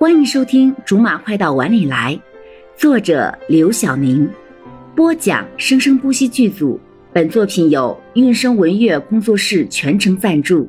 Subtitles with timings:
[0.00, 2.14] 欢迎收听《竹马快到碗里来》，
[2.80, 4.30] 作者刘晓明，
[4.94, 6.78] 播讲生生不息剧组。
[7.12, 10.68] 本作品由韵声文乐工作室全程赞助。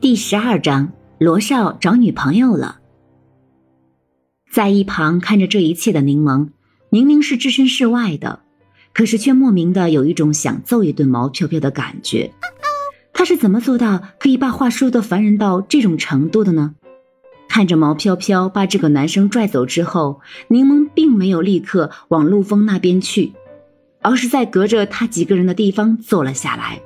[0.00, 2.78] 第十二章：罗少找女朋友了。
[4.52, 6.50] 在一旁看着这一切的柠檬，
[6.90, 8.40] 明明是置身事外的，
[8.92, 12.30] 可是却莫名的有一种想揍一顿毛飘飘的感觉。
[13.14, 16.74] 他是怎么做到可以把话说的烦人到这种程度的呢？
[17.54, 23.32] 看着毛飘飘把这个男生拽走之后，柠檬并没有立刻往陆枫那边去，
[24.02, 26.80] 而是在隔着他几个人的地方坐了下来。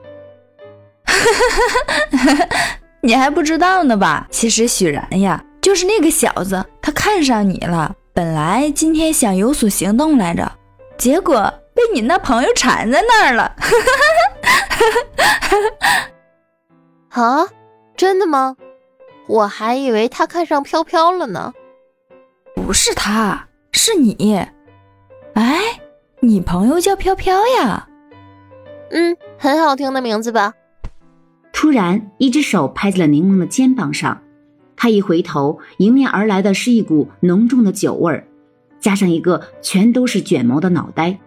[3.01, 4.29] 你还不知道呢吧？
[4.31, 7.97] 其实许然呀，就是那个小子，他看上你了。
[8.13, 10.53] 本来今天想有所行动来着，
[10.99, 13.57] 结果被你那朋友缠在那儿了。
[17.09, 17.49] 啊，
[17.97, 18.55] 真的吗？
[19.29, 21.53] 我还以为他看上飘飘了呢。
[22.55, 24.35] 不是他，是你。
[25.35, 25.61] 哎，
[26.21, 27.89] 你朋友叫飘飘呀？
[28.91, 30.55] 嗯，很好听的名字吧？
[31.53, 34.23] 突然，一只手拍在了柠檬的肩膀上，
[34.77, 38.27] 他一回头，迎面而来的是一股浓重的酒味儿，
[38.81, 41.19] 加上一个全都是卷毛的脑袋。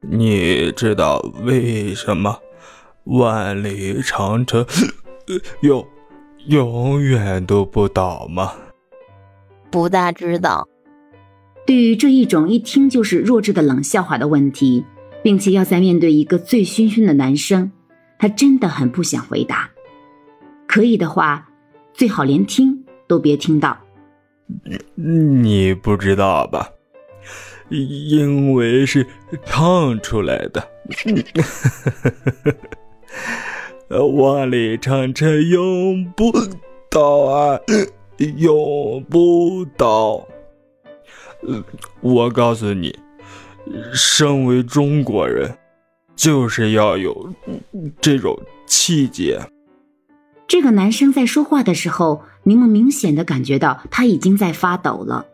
[0.00, 2.40] 你知道为什么
[3.04, 4.66] 万里长城
[5.60, 5.86] 有？
[6.46, 8.52] 永远都不倒吗？
[9.70, 10.68] 不大知道。
[11.66, 14.84] 对于这一种一听就是弱智的冷笑话的问题，
[15.22, 17.70] 并且要在面对一个醉醺醺的男生，
[18.18, 19.70] 他真的很不想回答。
[20.66, 21.48] 可以的话，
[21.92, 23.78] 最好连听都别听到。
[24.94, 26.68] 你不知道吧？
[27.68, 29.06] 因为是
[29.46, 30.68] 唱出来的。
[34.00, 36.32] 万里长城永不
[36.90, 37.60] 倒啊，
[38.38, 40.26] 永不倒。
[42.00, 42.98] 我告诉你，
[43.92, 45.58] 身为中国人，
[46.16, 47.34] 就是要有
[48.00, 49.40] 这种气节。
[50.46, 55.26] 这个男生在说话的时候，柠檬明显的感觉到他已经在发抖了。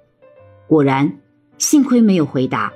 [0.67, 1.19] 果然，
[1.59, 2.73] 幸亏没有回答，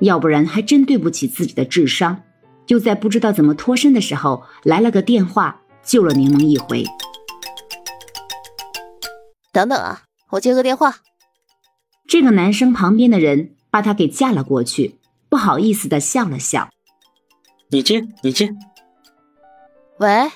[0.00, 2.22] 要不然还真对不起自己的智商。
[2.66, 6.84] 就在不知道怎么脱身的时候，来了个电话，救了柠檬一回。
[9.52, 10.96] 等等啊，我接个电话。
[12.08, 16.68] 这个男生旁边的人把他给架了过去，不好意思的笑了笑。
[17.70, 18.54] 你接，你接。
[19.98, 20.30] 喂，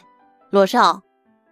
[0.51, 1.03] 罗少，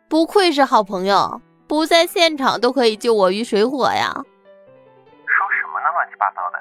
[0.09, 4.13] 不愧是好朋友，不在现场都可以救我于水火呀。
[4.15, 5.91] 说什么呢？
[5.93, 6.59] 乱七八糟的，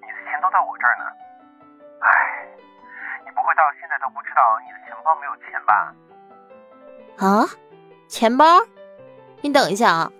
[0.00, 1.04] 你的钱都在我这儿呢。
[3.46, 3.48] 唉。
[3.48, 5.94] 不会到现在都不知道你的钱包没有钱吧？
[7.24, 7.46] 啊，
[8.08, 8.44] 钱包？
[9.40, 10.10] 你等一下啊！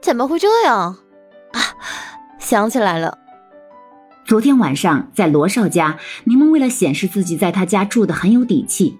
[0.00, 0.96] 怎么会这样？
[1.52, 1.60] 啊，
[2.38, 3.18] 想起来了，
[4.24, 8.98] 昨天晚上在罗少家，柠檬为了显示自己在他家住的很有底气，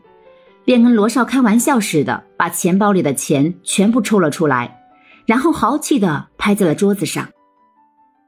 [0.67, 4.83] 便跟罗少开玩笑似的，把钱包里的钱全部抽了出来，
[5.25, 7.27] 然后豪气的拍在了桌子上。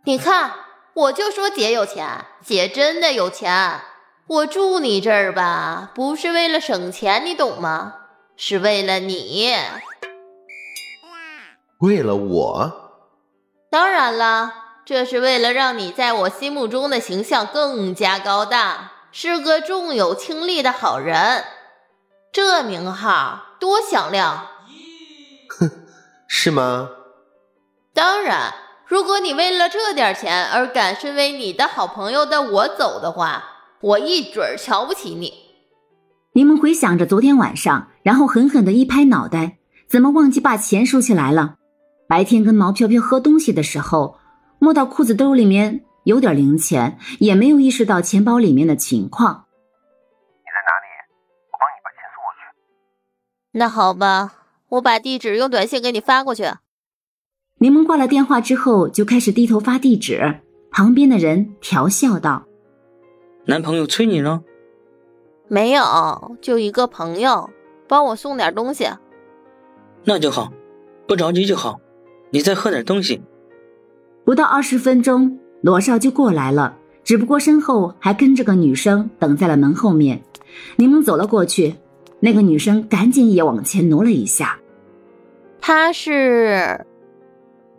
[0.05, 0.63] 你看。
[0.94, 3.81] 我就说姐有钱，姐真的有钱。
[4.27, 7.94] 我住你这儿吧，不是为了省钱，你懂吗？
[8.37, 9.53] 是为了你。
[11.81, 12.93] 为了我？
[13.71, 21.44] 当然了，这是为了让你在我心目中的形象更加高大，是个重有轻利的好人。
[22.32, 24.49] 这名号多响亮！
[25.59, 25.71] 哼，
[26.28, 26.88] 是吗？
[27.93, 28.55] 当然。
[28.87, 33.43] 如果你为了这点钱而敢身为你的好朋友的我走的话，
[33.81, 35.33] 我一准儿瞧不起你。
[36.34, 39.59] 柠檬回想着昨天晚上，然后狠狠的一拍脑袋，
[39.89, 41.56] 怎么忘记把钱收起来了？
[42.06, 44.19] 白天跟毛飘飘喝东西的时候，
[44.59, 49.47] 摸到裤子兜里面有点零钱，也没有意识到钱包里面的情况。
[50.43, 50.87] 你在哪里？
[51.50, 52.41] 我帮你把钱送过去。
[53.53, 54.32] 那好吧，
[54.69, 56.44] 我把地址用短信给你发过去。
[57.59, 60.41] 柠檬挂了电话之后，就开始低头发地址。
[60.71, 62.47] 旁边的人调笑道
[63.47, 64.43] ：“男朋友催你了？
[65.47, 67.49] 没有，就一个朋友，
[67.87, 68.89] 帮我送点东西。
[70.03, 70.53] 那就好，
[71.06, 71.81] 不着急就好。
[72.31, 73.23] 你再喝点东西。”
[74.27, 80.23] 不到二十分钟，罗少就过来了，只不过身后还跟着个女生等在了门后面。
[80.77, 81.77] 柠檬走了过去，
[82.19, 84.59] 那个女生赶紧也往前挪了一下。
[85.61, 86.85] 她是。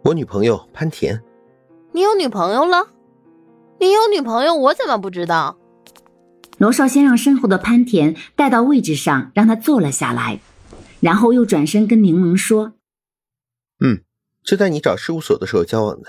[0.05, 1.19] 我女朋友潘田，
[1.91, 2.89] 你有女朋友了？
[3.79, 5.57] 你有女朋友，我怎么不知道？
[6.59, 10.39] 罗少先让身后的潘田带到位置上，让他坐了下来，
[10.99, 12.73] 然后又转身跟柠檬说
[13.83, 14.03] 嗯，
[14.43, 16.07] 就在你找事务所的时候交往的。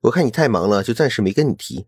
[0.00, 1.84] 我看你太忙了，就暂时没跟你提。：“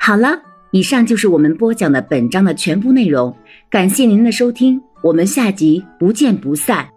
[0.00, 3.36] 好了，以上就是我们播讲的本章的全部内容，
[3.68, 6.88] 感谢您的收听，我们下集不见不散。”